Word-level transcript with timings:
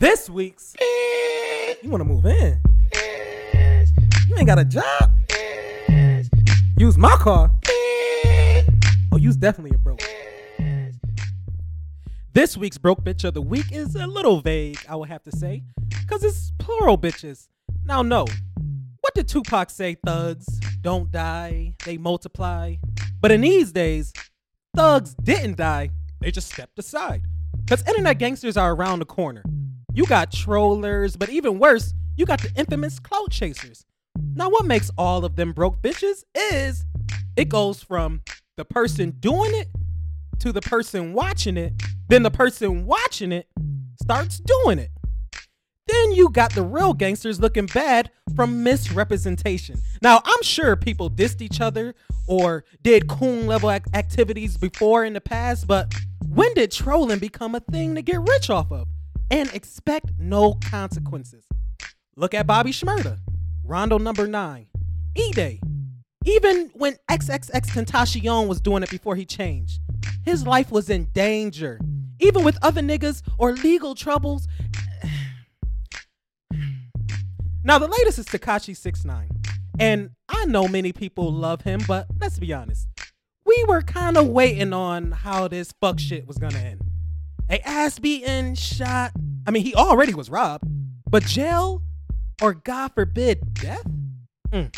This 0.00 0.30
week's. 0.30 0.74
You 1.82 1.90
want 1.90 2.00
to 2.00 2.06
move 2.06 2.24
in? 2.24 2.58
You 4.28 4.36
ain't 4.38 4.46
got 4.46 4.58
a 4.58 4.64
job? 4.64 5.10
Use 6.78 6.96
my 6.96 7.14
car. 7.16 7.50
Oh, 9.12 9.18
you's 9.18 9.36
definitely 9.36 9.76
a 9.76 9.78
broke. 9.78 10.00
This 12.32 12.56
week's 12.56 12.78
broke 12.78 13.04
bitch 13.04 13.24
of 13.24 13.34
the 13.34 13.42
week 13.42 13.72
is 13.72 13.94
a 13.94 14.06
little 14.06 14.40
vague, 14.40 14.78
I 14.88 14.96
would 14.96 15.10
have 15.10 15.22
to 15.24 15.36
say, 15.36 15.64
because 15.90 16.24
it's 16.24 16.50
plural 16.56 16.96
bitches. 16.96 17.48
Now, 17.84 18.00
no. 18.00 18.24
What 19.02 19.14
did 19.14 19.28
Tupac 19.28 19.68
say? 19.68 19.98
Thugs 20.06 20.46
don't 20.80 21.12
die, 21.12 21.74
they 21.84 21.98
multiply. 21.98 22.76
But 23.20 23.32
in 23.32 23.42
these 23.42 23.70
days, 23.70 24.14
thugs 24.74 25.14
didn't 25.22 25.58
die, 25.58 25.90
they 26.20 26.30
just 26.30 26.50
stepped 26.50 26.78
aside. 26.78 27.26
Because 27.62 27.86
internet 27.86 28.18
gangsters 28.18 28.56
are 28.56 28.72
around 28.72 29.00
the 29.00 29.04
corner. 29.04 29.42
You 29.92 30.06
got 30.06 30.32
trollers, 30.32 31.16
but 31.16 31.30
even 31.30 31.58
worse, 31.58 31.94
you 32.16 32.24
got 32.24 32.40
the 32.40 32.52
infamous 32.54 32.98
clout 32.98 33.30
chasers. 33.30 33.84
Now, 34.34 34.48
what 34.48 34.64
makes 34.64 34.90
all 34.96 35.24
of 35.24 35.36
them 35.36 35.52
broke 35.52 35.82
bitches 35.82 36.24
is 36.34 36.84
it 37.36 37.48
goes 37.48 37.82
from 37.82 38.22
the 38.56 38.64
person 38.64 39.12
doing 39.18 39.54
it 39.54 39.68
to 40.40 40.52
the 40.52 40.60
person 40.60 41.12
watching 41.12 41.56
it, 41.56 41.72
then 42.08 42.22
the 42.22 42.30
person 42.30 42.86
watching 42.86 43.32
it 43.32 43.48
starts 44.00 44.40
doing 44.40 44.78
it. 44.78 44.90
Then 45.86 46.12
you 46.12 46.30
got 46.30 46.54
the 46.54 46.62
real 46.62 46.94
gangsters 46.94 47.40
looking 47.40 47.66
bad 47.66 48.10
from 48.36 48.62
misrepresentation. 48.62 49.80
Now, 50.02 50.22
I'm 50.24 50.42
sure 50.42 50.76
people 50.76 51.10
dissed 51.10 51.42
each 51.42 51.60
other 51.60 51.94
or 52.28 52.64
did 52.82 53.08
coon 53.08 53.46
level 53.46 53.70
ac- 53.70 53.84
activities 53.92 54.56
before 54.56 55.04
in 55.04 55.14
the 55.14 55.20
past, 55.20 55.66
but 55.66 55.92
when 56.28 56.54
did 56.54 56.70
trolling 56.70 57.18
become 57.18 57.56
a 57.56 57.60
thing 57.60 57.96
to 57.96 58.02
get 58.02 58.20
rich 58.20 58.50
off 58.50 58.70
of? 58.70 58.86
And 59.30 59.52
expect 59.54 60.12
no 60.18 60.54
consequences. 60.54 61.46
Look 62.16 62.34
at 62.34 62.46
Bobby 62.46 62.72
Shmurda, 62.72 63.18
Rondo 63.64 63.98
number 63.98 64.26
nine, 64.26 64.66
E 65.14 65.30
Day. 65.32 65.60
Even 66.24 66.70
when 66.74 66.96
XXX 67.10 67.66
Tentacion 67.70 68.46
was 68.46 68.60
doing 68.60 68.82
it 68.82 68.90
before 68.90 69.16
he 69.16 69.24
changed, 69.24 69.80
his 70.24 70.46
life 70.46 70.70
was 70.70 70.90
in 70.90 71.06
danger. 71.12 71.80
Even 72.18 72.44
with 72.44 72.58
other 72.60 72.82
niggas 72.82 73.22
or 73.38 73.52
legal 73.52 73.94
troubles. 73.94 74.46
Now 77.62 77.78
the 77.78 77.88
latest 77.88 78.18
is 78.18 78.24
Tekashi 78.24 78.74
69 78.74 79.28
and 79.80 80.10
I 80.28 80.44
know 80.44 80.68
many 80.68 80.92
people 80.92 81.32
love 81.32 81.62
him, 81.62 81.80
but 81.88 82.06
let's 82.20 82.38
be 82.38 82.52
honest. 82.52 82.86
We 83.46 83.64
were 83.66 83.80
kind 83.80 84.18
of 84.18 84.28
waiting 84.28 84.74
on 84.74 85.12
how 85.12 85.48
this 85.48 85.72
fuck 85.80 85.98
shit 85.98 86.26
was 86.26 86.36
gonna 86.36 86.58
end. 86.58 86.82
A 87.50 87.60
ass 87.68 87.98
beaten, 87.98 88.54
shot. 88.54 89.10
I 89.44 89.50
mean, 89.50 89.64
he 89.64 89.74
already 89.74 90.14
was 90.14 90.30
robbed, 90.30 90.64
but 91.08 91.24
jail 91.24 91.82
or 92.40 92.54
God 92.54 92.92
forbid 92.94 93.54
death. 93.54 93.84
Mm. 94.52 94.72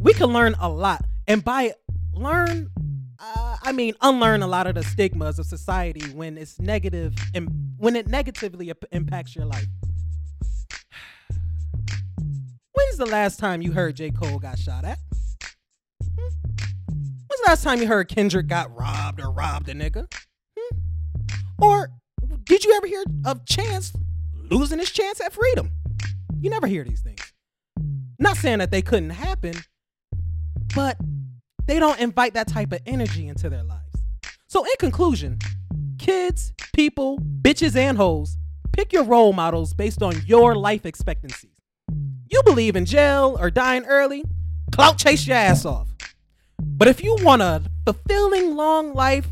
We 0.00 0.12
can 0.12 0.32
learn 0.32 0.56
a 0.60 0.68
lot, 0.68 1.04
and 1.28 1.44
by 1.44 1.74
learn, 2.12 2.70
uh, 3.20 3.56
I 3.62 3.70
mean 3.70 3.94
unlearn 4.00 4.42
a 4.42 4.48
lot 4.48 4.66
of 4.66 4.74
the 4.74 4.82
stigmas 4.82 5.38
of 5.38 5.46
society 5.46 6.10
when 6.10 6.36
it's 6.36 6.58
negative 6.58 7.14
and 7.34 7.48
when 7.78 7.94
it 7.94 8.08
negatively 8.08 8.72
impacts 8.90 9.36
your 9.36 9.44
life. 9.44 9.66
When's 12.72 12.96
the 12.96 13.06
last 13.06 13.38
time 13.38 13.62
you 13.62 13.72
heard 13.72 13.94
J. 13.94 14.10
Cole 14.10 14.40
got 14.40 14.58
shot 14.58 14.84
at? 14.84 14.98
Hmm? 16.18 16.18
When's 16.18 17.40
the 17.44 17.46
last 17.46 17.62
time 17.62 17.80
you 17.80 17.86
heard 17.86 18.08
Kendrick 18.08 18.48
got 18.48 18.76
robbed 18.76 19.20
or 19.20 19.30
robbed 19.30 19.68
a 19.68 19.74
nigga? 19.74 20.08
Or 21.60 21.90
did 22.44 22.64
you 22.64 22.74
ever 22.76 22.86
hear 22.86 23.04
of 23.24 23.44
Chance 23.46 23.92
losing 24.34 24.78
his 24.78 24.90
chance 24.90 25.20
at 25.20 25.32
freedom? 25.32 25.70
You 26.40 26.50
never 26.50 26.66
hear 26.66 26.84
these 26.84 27.00
things. 27.00 27.20
Not 28.18 28.36
saying 28.36 28.58
that 28.58 28.70
they 28.70 28.82
couldn't 28.82 29.10
happen, 29.10 29.54
but 30.74 30.96
they 31.66 31.78
don't 31.78 32.00
invite 32.00 32.34
that 32.34 32.48
type 32.48 32.72
of 32.72 32.80
energy 32.86 33.28
into 33.28 33.48
their 33.48 33.62
lives. 33.62 34.02
So, 34.48 34.64
in 34.64 34.72
conclusion, 34.78 35.38
kids, 35.98 36.52
people, 36.74 37.18
bitches, 37.18 37.76
and 37.76 37.96
hoes, 37.96 38.36
pick 38.72 38.92
your 38.92 39.04
role 39.04 39.32
models 39.32 39.74
based 39.74 40.02
on 40.02 40.14
your 40.26 40.54
life 40.54 40.84
expectancies. 40.84 41.56
You 42.28 42.42
believe 42.44 42.76
in 42.76 42.86
jail 42.86 43.36
or 43.40 43.50
dying 43.50 43.84
early, 43.84 44.24
clout 44.72 44.98
chase 44.98 45.26
your 45.26 45.36
ass 45.36 45.64
off. 45.64 45.88
But 46.60 46.88
if 46.88 47.02
you 47.02 47.16
want 47.20 47.42
a 47.42 47.62
fulfilling 47.84 48.56
long 48.56 48.94
life, 48.94 49.28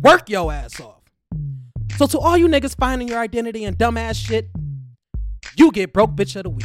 work 0.00 0.28
your 0.28 0.52
ass 0.52 0.80
off. 0.80 1.01
So 1.98 2.06
to 2.06 2.18
all 2.18 2.36
you 2.36 2.48
niggas 2.48 2.76
finding 2.76 3.08
your 3.08 3.20
identity 3.20 3.64
in 3.64 3.76
dumbass 3.76 4.16
shit, 4.16 4.50
you 5.56 5.70
get 5.70 5.92
broke 5.92 6.10
bitch 6.12 6.34
of 6.36 6.44
the 6.44 6.50
week. 6.50 6.64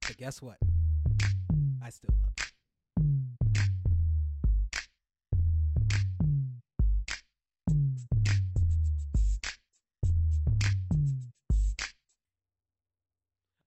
But 0.00 0.16
guess 0.16 0.42
what? 0.42 0.56
I 1.82 1.90
still 1.90 2.14
love 2.20 2.32
you. 2.38 2.44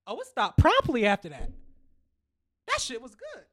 Oh, 0.06 0.18
it 0.18 0.26
stopped 0.26 0.58
promptly 0.58 1.06
after 1.06 1.28
that. 1.28 1.50
That 2.66 2.80
shit 2.80 3.00
was 3.00 3.14
good. 3.14 3.44